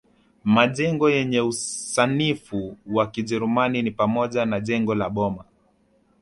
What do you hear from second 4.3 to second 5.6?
na jengo la Boma